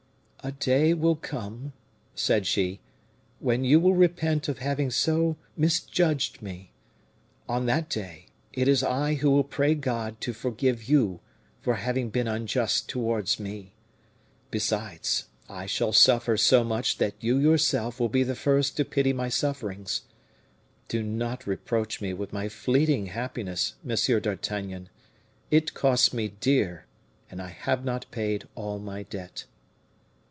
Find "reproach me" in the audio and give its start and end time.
21.45-22.15